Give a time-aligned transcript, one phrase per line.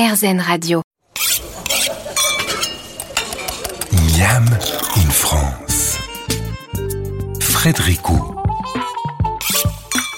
[0.00, 0.80] RZN Radio.
[3.92, 4.46] Miam
[4.96, 5.98] in France.
[7.38, 8.34] Frédéricot.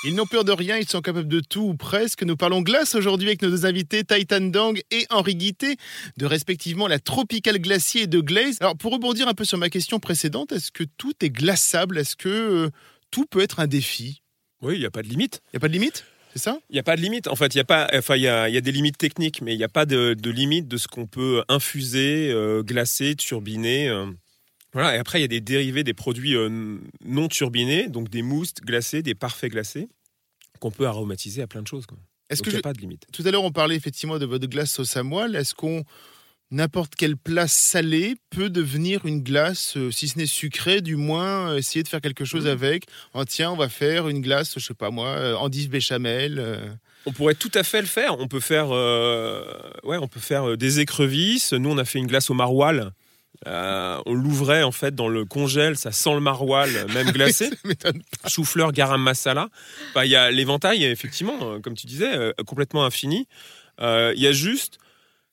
[0.05, 2.23] Ils n'ont peur de rien, ils sont capables de tout ou presque.
[2.23, 5.77] Nous parlons glace aujourd'hui avec nos deux invités, Titan Dang et Henri Guité,
[6.17, 8.59] de respectivement la Tropical Glacier et de Glaze.
[8.61, 11.99] Alors pour rebondir un peu sur ma question précédente, est-ce que tout est glaçable?
[11.99, 12.71] Est-ce que euh,
[13.11, 14.23] tout peut être un défi?
[14.61, 15.41] Oui, il n'y a pas de limite.
[15.47, 16.05] Il n'y a pas de limite?
[16.33, 16.59] C'est ça?
[16.71, 17.29] Il n'y a pas de limite.
[17.29, 17.89] En fait, il y a pas.
[17.95, 20.77] Enfin, il y a, des limites techniques, mais il n'y a pas de, limite de
[20.77, 23.89] ce qu'on peut infuser, euh, glacer, turbiner.
[23.89, 24.07] Euh.
[24.73, 24.97] Voilà.
[24.97, 26.35] Et après, il y a des dérivés des produits
[27.05, 29.89] non turbinés, donc des mousses glacées, des parfaits glacés
[30.63, 31.87] qu'on peut aromatiser à plein de choses.
[32.31, 34.71] Est-ce n'y a pas de limite Tout à l'heure, on parlait effectivement de votre glace
[34.71, 35.35] sauce à moelle.
[35.35, 35.85] Est-ce qu'on
[36.53, 41.51] n'importe quelle place salée peut devenir une glace, euh, si ce n'est sucrée, du moins
[41.51, 42.51] euh, essayer de faire quelque chose mmh.
[42.51, 42.85] avec.
[43.15, 46.79] Oh, tiens, on va faire une glace, je sais pas moi, euh, béchamel.
[47.07, 48.19] On pourrait tout à fait le faire.
[48.21, 48.69] On peut faire,
[49.85, 51.53] ouais, on peut faire des écrevisses.
[51.53, 52.93] Nous, on a fait une glace au maroilles
[53.49, 57.51] euh, on l'ouvrait en fait dans le congèle, ça sent le maroilles, même glacé.
[58.27, 59.49] Chou-fleur, garam masala.
[59.97, 63.27] Il y a l'éventail, effectivement, euh, comme tu disais, euh, complètement infini.
[63.81, 64.79] Il y a juste,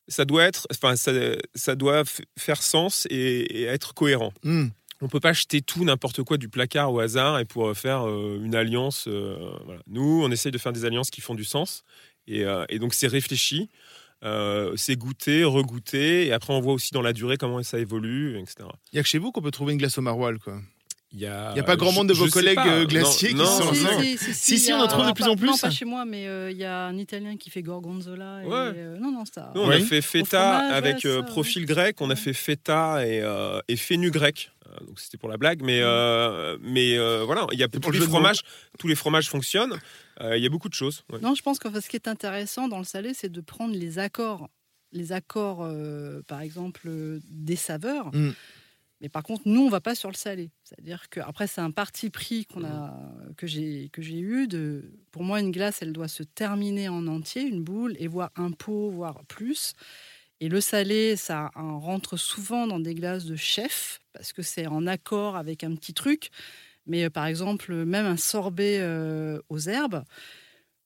[0.09, 2.03] ça doit être, enfin, ça, doit
[2.37, 4.33] faire sens et, être cohérent.
[4.43, 4.67] Hmm.
[5.01, 8.53] On peut pas acheter tout n'importe quoi du placard au hasard et pour faire une
[8.53, 9.07] alliance.
[9.87, 11.83] Nous, on essaye de faire des alliances qui font du sens
[12.27, 13.69] et, et donc c'est réfléchi.
[14.23, 18.37] Euh, c'est goûter, regoûter, et après on voit aussi dans la durée comment ça évolue,
[18.37, 18.67] etc.
[18.91, 20.59] Il n'y a que chez vous qu'on peut trouver une glace au maroilles, quoi.
[21.11, 24.17] Il n'y a, a, pas grand monde de vos collègues euh, glaciers qui sont si,
[24.17, 25.47] si, si, si, on en trouve de plus en plus.
[25.47, 28.43] Non, pas chez moi, mais euh, il y a un Italien qui fait gorgonzola.
[28.43, 29.51] Et, non, non, ça.
[29.55, 33.23] on a fait feta avec profil grec, on a fait feta et,
[33.67, 34.51] et fénu grec.
[34.85, 35.81] Donc c'était pour la blague, mais
[36.61, 38.41] mais voilà, il y a tous les fromages,
[38.77, 39.79] tous les fromages fonctionnent.
[40.21, 41.03] Euh, il y a beaucoup de choses.
[41.21, 43.99] Non, je pense que ce qui est intéressant dans le salé, c'est de prendre les
[43.99, 44.49] accords,
[44.91, 48.13] les accords, euh, par exemple, euh, des saveurs.
[48.13, 48.31] Mm.
[49.01, 50.51] Mais par contre, nous, on va pas sur le salé.
[50.63, 52.93] C'est-à-dire que après, c'est un parti pris qu'on a,
[53.37, 54.47] que j'ai que j'ai eu.
[54.47, 58.31] De, pour moi, une glace, elle doit se terminer en entier, une boule, et voir
[58.35, 59.73] un pot, voire plus.
[60.41, 64.87] Et le salé, ça rentre souvent dans des glaces de chef parce que c'est en
[64.87, 66.29] accord avec un petit truc.
[66.85, 70.03] Mais euh, par exemple, même un sorbet euh, aux herbes,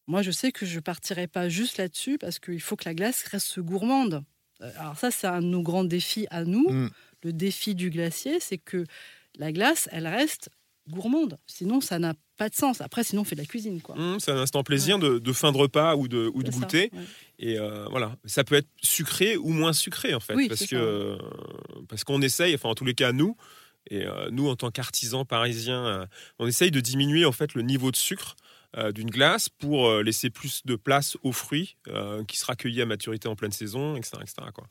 [0.08, 3.24] moi je sais que je partirai pas juste là-dessus parce qu'il faut que la glace
[3.24, 4.24] reste gourmande.
[4.62, 6.70] Euh, alors ça, c'est un de nos grands défis à nous.
[6.70, 6.90] Mm.
[7.24, 8.86] Le défi du glacier, c'est que
[9.38, 10.50] la glace, elle reste
[10.90, 11.38] gourmande.
[11.48, 12.82] Sinon, ça n'a pas de sens.
[12.82, 13.82] Après, sinon, on fait de la cuisine.
[13.82, 13.96] quoi.
[13.96, 16.92] Mm, c'est un instant plaisir de, fin de repas ou de, ou de goûter.
[17.40, 17.58] Et
[17.90, 21.18] voilà, ça peut être sucré ou moins sucré en fait, parce que
[21.88, 23.38] parce qu'on essaye, enfin en tous les cas nous,
[23.90, 26.06] et euh, nous, en tant qu'artisans parisiens, euh,
[26.40, 28.36] on essaye de diminuer en fait le niveau de sucre
[28.78, 31.78] euh, d'une glace pour laisser plus de place aux fruits
[32.28, 34.18] qui sera cueilli à maturité en pleine saison, etc.
[34.22, 34.36] etc.
[34.54, 34.68] quoi.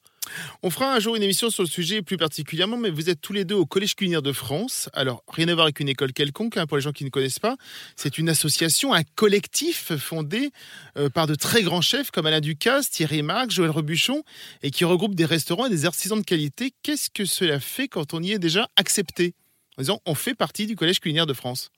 [0.62, 3.32] On fera un jour une émission sur le sujet plus particulièrement, mais vous êtes tous
[3.32, 4.88] les deux au Collège culinaire de France.
[4.92, 7.38] Alors, rien à voir avec une école quelconque, hein, pour les gens qui ne connaissent
[7.38, 7.56] pas.
[7.96, 10.50] C'est une association, un collectif fondé
[10.96, 14.22] euh, par de très grands chefs comme Alain Ducasse, Thierry Marx, Joël Rebuchon,
[14.62, 16.72] et qui regroupe des restaurants et des artisans de qualité.
[16.82, 19.34] Qu'est-ce que cela fait quand on y est déjà accepté
[19.78, 21.70] En disant, on fait partie du Collège culinaire de France?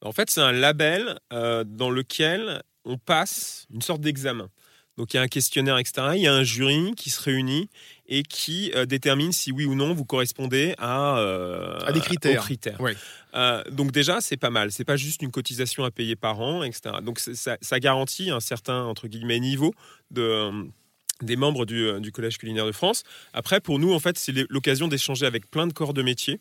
[0.00, 4.48] En fait, c'est un label euh, dans lequel on passe une sorte d'examen.
[4.98, 6.08] Donc il y a un questionnaire, etc.
[6.16, 7.70] Il y a un jury qui se réunit
[8.06, 12.42] et qui euh, détermine si oui ou non vous correspondez à, euh, à des critères.
[12.42, 12.78] critères.
[13.34, 14.70] Euh, donc déjà, c'est pas mal.
[14.70, 16.96] C'est pas juste une cotisation à payer par an, etc.
[17.02, 19.72] Donc ça, ça, garantit un certain entre guillemets niveau
[20.10, 20.50] de
[21.22, 23.04] des membres du, du, Collège culinaire de France.
[23.32, 26.40] Après, pour nous, en fait, c'est l'occasion d'échanger avec plein de corps de métier.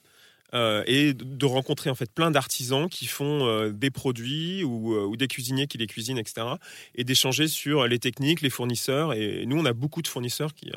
[0.54, 5.06] Euh, et de rencontrer en fait plein d'artisans qui font euh, des produits ou, euh,
[5.06, 6.46] ou, des cuisiniers qui les cuisinent, etc.
[6.94, 9.14] Et d'échanger sur les techniques, les fournisseurs.
[9.14, 10.72] Et nous, on a beaucoup de fournisseurs qui,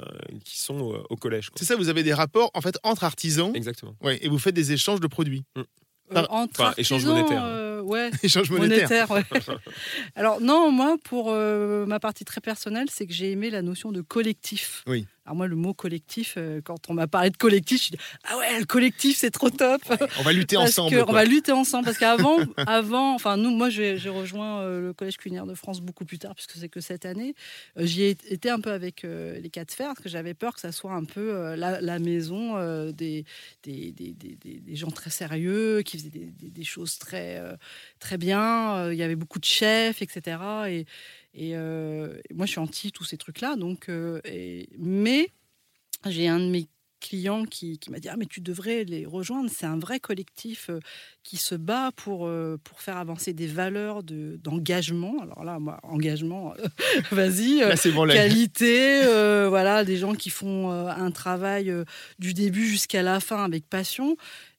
[0.45, 1.51] qui sont au collège.
[1.57, 3.51] C'est ça, vous avez des rapports en fait entre artisans.
[3.55, 3.97] Exactement.
[4.01, 5.45] Ouais, et vous faites des échanges de produits.
[5.57, 6.19] Mm.
[6.29, 7.83] entre enfin, échange monétaire.
[7.84, 8.11] ouais.
[8.23, 9.11] échange monétaire.
[9.11, 9.25] ouais.
[10.15, 14.03] Alors non, moi, pour ma partie très personnelle, c'est que j'ai aimé la notion de
[14.03, 14.84] collectif.
[14.87, 15.07] Oui.
[15.27, 18.37] Alors moi, le mot collectif, euh, quand on m'a parlé de collectif, je dis ah
[18.37, 19.81] ouais, le collectif, c'est trop top.
[20.19, 21.03] on va lutter ensemble.
[21.09, 25.16] on va lutter ensemble parce qu'avant, avant, enfin nous, moi, j'ai rejoint euh, le collège
[25.16, 27.34] culinaire de France beaucoup plus tard puisque c'est que cette année.
[27.78, 30.60] Euh, j'y ai été un peu avec les quatre fers parce que j'avais peur que
[30.60, 32.59] ça soit un peu la, maison
[32.91, 33.25] des
[33.63, 37.41] des, des, des, gens très sérieux qui faisaient des, choses très
[37.98, 38.91] très bien.
[38.91, 40.39] Il y avait beaucoup de chefs, etc.
[40.69, 40.87] Et
[41.34, 41.54] et
[42.33, 43.57] moi, je suis anti tous ces trucs-là.
[43.57, 43.89] Donc,
[44.25, 45.31] et, mais
[46.07, 46.69] j'ai un de mes
[47.04, 49.51] client qui, m'a dit ah mais tu devrais les rejoindre.
[49.54, 50.81] C'est un vrai collectif euh,
[51.22, 55.21] qui se bat pour euh, pour faire avancer des valeurs de d'engagement.
[55.21, 56.54] Alors là, moi, engagement,
[57.10, 57.63] vas-y,
[58.09, 59.03] qualité,
[59.48, 61.72] voilà, des gens qui font un travail
[62.19, 64.16] du début jusqu'à la fin avec passion.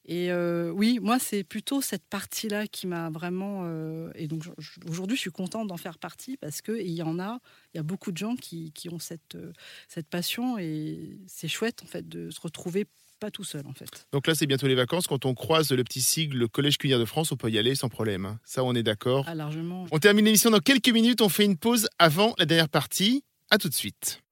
[0.08, 3.62] Et euh, oui, moi, c'est plutôt cette partie-là qui m'a vraiment.
[3.64, 4.44] Euh, et donc,
[4.88, 7.40] aujourd'hui, je suis contente d'en faire partie parce qu'il y en a,
[7.74, 9.52] il y a beaucoup de gens qui, qui ont cette, euh,
[9.88, 12.86] cette passion et c'est chouette, en fait, de se retrouver
[13.18, 14.06] pas tout seul, en fait.
[14.12, 15.08] Donc là, c'est bientôt les vacances.
[15.08, 17.74] Quand on croise le petit sigle le Collège Culinaire de France, on peut y aller
[17.74, 18.26] sans problème.
[18.26, 18.38] Hein.
[18.44, 19.24] Ça, on est d'accord.
[19.26, 19.86] Ah, largement.
[19.90, 21.20] On termine l'émission dans quelques minutes.
[21.20, 23.24] On fait une pause avant la dernière partie.
[23.50, 24.22] À tout de suite.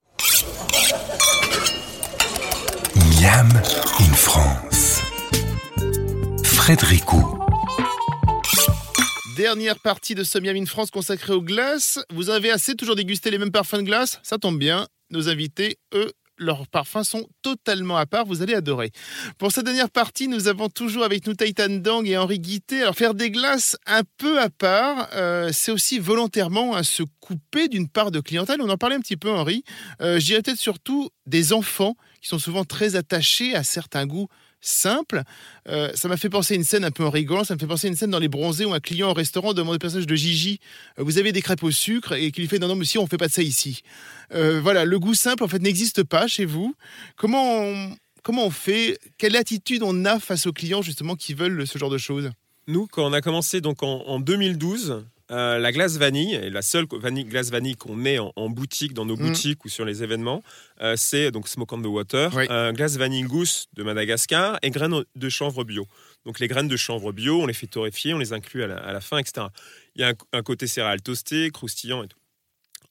[3.20, 3.48] Miam
[4.00, 4.73] in France.
[9.36, 11.98] Dernière partie de ce Miami France consacrée aux glaces.
[12.08, 14.18] Vous avez assez toujours dégusté les mêmes parfums de glace?
[14.22, 14.88] Ça tombe bien.
[15.10, 18.92] Nos invités, eux, leurs parfums sont totalement à part, vous allez adorer.
[19.36, 22.80] Pour cette dernière partie, nous avons toujours avec nous Taitan Dang et Henri Guité.
[22.80, 27.68] Alors faire des glaces un peu à part, euh, c'est aussi volontairement à se couper
[27.68, 28.62] d'une part de clientèle.
[28.62, 29.64] On en parlait un petit peu Henri.
[30.00, 34.28] Euh, je peut-être surtout des enfants qui sont souvent très attachés à certains goûts
[34.66, 35.22] simple.
[35.68, 37.44] Euh, ça m'a fait penser à une scène un peu en rigolant.
[37.44, 39.52] Ça me fait penser à une scène dans Les Bronzés où un client au restaurant
[39.52, 40.60] demande au personnage de Gigi
[40.98, 42.12] euh, Vous avez des crêpes au sucre?
[42.14, 43.82] Et qu'il lui fait Non, non, monsieur, on fait pas de ça ici.
[44.32, 46.74] Euh, voilà, le goût simple, en fait, n'existe pas chez vous.
[47.16, 48.98] Comment on, comment on fait?
[49.18, 52.30] Quelle attitude on a face aux clients, justement, qui veulent ce genre de choses?
[52.66, 56.60] Nous, quand on a commencé donc en, en 2012, euh, la glace vanille, et la
[56.60, 59.28] seule vanille, glace vanille qu'on met en, boutique, dans nos mm.
[59.28, 60.42] boutiques ou sur les événements,
[60.82, 65.04] euh, c'est donc Smoke on the Water, euh, glace vanille gousse de Madagascar et graines
[65.14, 65.86] de chanvre bio.
[66.26, 69.00] Donc les graines de chanvre bio, on les fait torréfier, on les inclut à la,
[69.00, 69.46] fin, etc.
[69.94, 72.18] Il y a un, côté céréal toasté, croustillant et tout.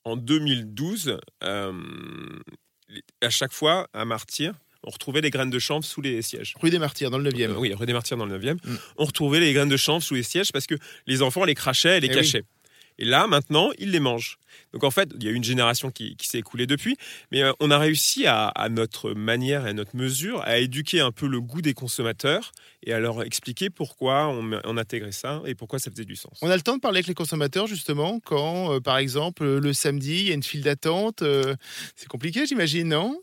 [0.03, 4.53] En 2012, à chaque fois, à Martyr,
[4.83, 6.53] on retrouvait les graines de chanvre sous les sièges.
[6.59, 7.51] Rue des Martyrs, dans le 9e.
[7.51, 8.55] Euh, oui, rue des Martyrs, dans le 9e.
[8.55, 8.77] Mm.
[8.97, 10.75] On retrouvait les graines de chanvre sous les sièges parce que
[11.07, 12.43] les enfants les crachaient et les eh cachaient.
[12.99, 14.37] Et là, maintenant, ils les mangent.
[14.71, 16.95] Donc en fait, il y a une génération qui, s'est écoulée depuis,
[17.31, 21.11] mais euh, on a réussi à, notre manière et à notre mesure à éduquer un
[21.11, 22.51] peu le goût des consommateurs
[22.83, 26.37] et à leur expliquer pourquoi on, intégrait ça et pourquoi ça faisait du sens.
[26.41, 29.73] On a le temps de parler avec les consommateurs justement quand, euh, par exemple, le
[29.73, 31.23] samedi, il y a une file d'attente.
[31.95, 33.21] c'est compliqué, j'imagine, non?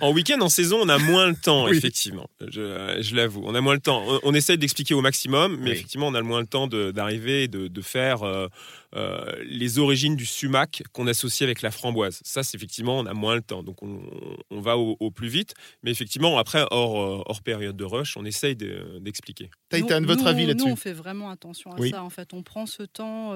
[0.00, 2.28] En week-end, en saison, on a moins le temps, effectivement.
[2.48, 4.04] Je, l'avoue, on a moins le temps.
[4.22, 7.48] On, essaye d'expliquer au maximum, mais effectivement, on a le moins le temps d'arriver et
[7.48, 8.48] de, faire euh,
[8.96, 12.20] euh, les origines du sumac qu'on associe avec la framboise.
[12.24, 13.62] Ça, c'est effectivement, on a moins le temps.
[13.62, 15.54] Donc, on, va au, plus vite.
[15.82, 19.50] Mais effectivement, après, hors, euh, hors période de rush, on essaye d'expliquer.
[19.70, 22.02] Titan, votre avis là-dessus Nous, on fait vraiment attention à ça.
[22.02, 23.34] En fait, on prend ce temps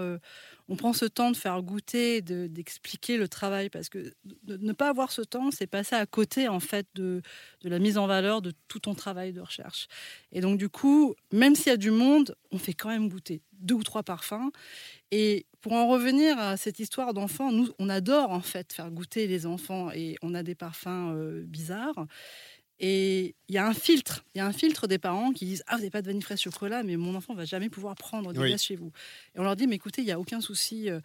[0.68, 4.14] on prend ce temps de faire goûter, d'expliquer le travail, parce que
[4.46, 7.20] ne pas avoir ce temps, c'est passer à côté en fait de,
[7.62, 9.88] la mise en valeur de tout ton travail de recherche.
[10.32, 13.42] Et donc du coup, même s'il y a du monde, on fait quand même goûter
[13.60, 14.50] deux ou trois parfums.
[15.10, 19.26] Et pour en revenir à cette histoire d'enfants, nous, on adore en fait faire goûter
[19.26, 22.06] les enfants et on a des parfums euh, bizarres.
[22.80, 25.62] Et il y a un filtre, il y a un filtre des parents qui disent
[25.68, 28.32] ah vous n'avez pas de vanille fraîche chocolat, mais mon enfant va jamais pouvoir prendre
[28.32, 28.90] des glaces chez vous.
[29.34, 31.00] Et on leur dit mais écoutez il y a aucun souci, euh,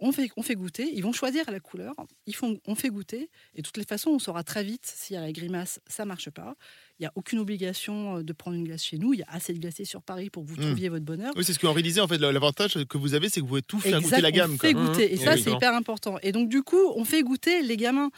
[0.00, 1.94] on fait on fait goûter, ils vont choisir la couleur,
[2.26, 5.14] ils font on fait goûter et de toutes les façons on saura très vite si
[5.16, 6.54] à la grimace ça marche pas.
[6.98, 9.14] Il n'y a aucune obligation euh, de prendre une glace chez nous.
[9.14, 10.66] Il y a assez de glaciers sur Paris pour que vous hmm.
[10.66, 11.32] trouviez votre bonheur.
[11.36, 12.00] Oui, c'est ce que Henri disait.
[12.00, 14.52] En fait, l'avantage que vous avez, c'est que vous pouvez tout faire goûter la gamme.
[14.54, 15.12] On fait goûter.
[15.12, 16.18] Et ça, c'est hyper important.
[16.22, 18.10] Et donc, du coup, on fait goûter les gamins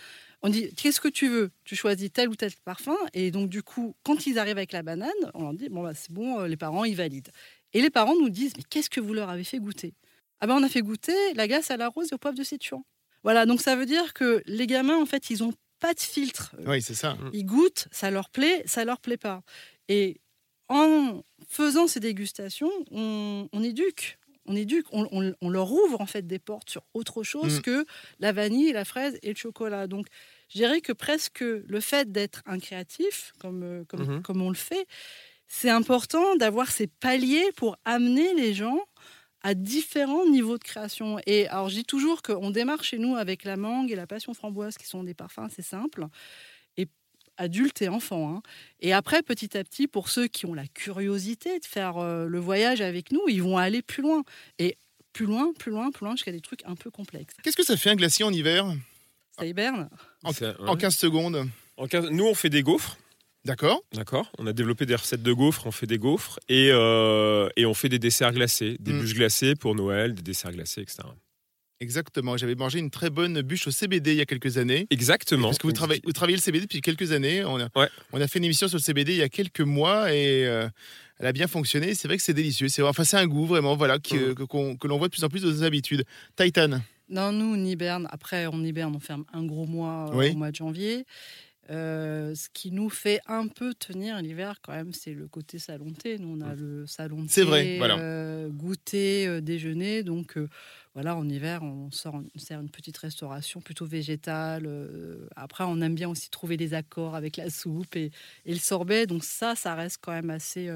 [0.42, 1.50] on dit qu'est-ce que tu veux?
[1.64, 2.96] Tu choisis tel ou tel parfum.
[3.14, 5.94] Et donc, du coup, quand ils arrivent avec la banane, on leur dit bon, bah,
[5.94, 7.30] c'est bon, euh, les parents, ils valident.
[7.72, 9.94] Et les parents nous disent mais qu'est-ce que vous leur avez fait goûter?
[10.42, 12.42] Ah ben, on a fait goûter la glace à la rose et au poivre de
[12.42, 12.84] citron.
[13.22, 16.54] Voilà, donc ça veut dire que les gamins, en fait, ils ont pas de filtre.
[16.66, 17.16] Oui, c'est ça.
[17.32, 19.42] Ils goûtent, ça leur plaît, ça leur plaît pas.
[19.88, 20.20] Et
[20.68, 26.70] en faisant ces dégustations, on éduque on éduque, on, leur ouvre en fait des portes
[26.70, 27.62] sur autre chose mm.
[27.62, 27.86] que
[28.18, 29.86] la vanille, la fraise et le chocolat.
[29.86, 30.06] Donc,
[30.48, 34.22] je dirais que presque le fait d'être un créatif, comme, euh, mm-hmm.
[34.22, 34.86] comme, on le fait,
[35.48, 38.80] c'est important d'avoir ces paliers pour amener les gens
[39.42, 41.18] à différents niveaux de création.
[41.26, 44.34] Et alors, je dis toujours qu'on démarre chez nous avec la mangue et la passion
[44.34, 46.06] framboise, qui sont des parfums assez simples
[47.36, 48.34] adultes et enfants.
[48.34, 48.42] Hein.
[48.80, 52.38] Et après, petit à petit, pour ceux qui ont la curiosité de faire euh, le
[52.38, 54.22] voyage avec nous, ils vont aller plus loin.
[54.58, 54.76] Et
[55.12, 57.34] plus loin, plus loin, plus loin, jusqu'à des trucs un peu complexes.
[57.42, 58.66] Qu'est-ce que ça fait un glacier en hiver?
[59.38, 59.90] Ça hiberne.
[60.24, 61.48] En, 15 secondes.
[61.76, 62.96] En Nous, on fait des gaufres.
[63.44, 63.82] D'accord.
[63.92, 64.30] D'accord.
[64.38, 67.74] On a développé des recettes de gaufres, on fait des gaufres et, euh, et on
[67.74, 69.00] fait des desserts glacés, des mmh.
[69.00, 71.02] bûches glacées pour Noël, des desserts glacés, etc.
[71.82, 72.36] Exactement.
[72.36, 74.86] J'avais mangé une très bonne bûche au CBD il y a quelques années.
[74.90, 75.48] Exactement.
[75.48, 77.44] Parce que vous travaillez, vous travaillez le CBD depuis quelques années.
[77.44, 77.68] On a,
[78.12, 80.68] on a fait une émission sur le CBD il y a quelques mois et euh,
[81.18, 81.94] elle a bien fonctionné.
[81.94, 82.68] C'est vrai que c'est délicieux.
[82.68, 84.34] C'est enfin c'est un goût vraiment voilà qui, mm.
[84.36, 86.04] que, que l'on voit de plus en plus dans nos habitudes.
[86.36, 86.80] Titan.
[87.08, 88.06] Non, nous on hiberne.
[88.12, 91.04] Après on hiberne, on ferme un gros mois au mois de janvier.
[91.70, 95.92] Euh, ce qui nous fait un peu tenir l'hiver quand même, c'est le côté salon
[95.92, 96.18] thé.
[96.18, 96.60] Nous, on a mmh.
[96.60, 100.02] le salon thé, vrai, euh, goûter, euh, déjeuner.
[100.02, 100.36] Donc
[100.94, 104.68] voilà, en hiver, on sort, on sert une petite restauration plutôt végétale.
[105.36, 108.10] après, on aime bien aussi trouver des accords avec la soupe et,
[108.44, 109.06] et, le sorbet.
[109.06, 110.68] Donc ça, ça reste quand même assez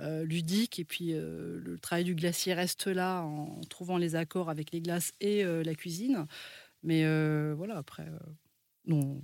[0.00, 0.78] ludique.
[0.78, 5.12] Et puis le travail du glacier reste là en trouvant les accords avec les glaces
[5.20, 6.26] et la cuisine.
[6.84, 7.04] Mais
[7.54, 8.06] voilà, après
[8.90, 9.20] en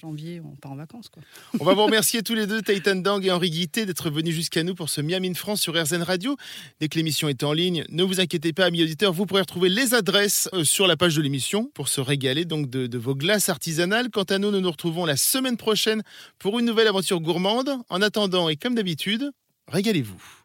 [0.00, 1.08] janvier, on part en vacances.
[1.08, 1.22] Quoi.
[1.60, 4.62] On va vous remercier tous les deux, Taitan Dang et Henri Guité, d'être venus jusqu'à
[4.62, 6.36] nous pour ce Miam in France sur RZN Radio.
[6.80, 9.68] Dès que l'émission est en ligne, ne vous inquiétez pas, amis auditeurs, vous pourrez retrouver
[9.68, 13.14] les adresses euh, sur la page de l'émission pour se régaler donc de, de, vos
[13.14, 14.10] glaces artisanales.
[14.10, 16.02] Quant à nous, nous nous retrouvons la semaine prochaine
[16.38, 17.70] pour une nouvelle aventure gourmande.
[17.88, 19.30] En attendant, et comme d'habitude,
[19.68, 20.37] régalez-vous.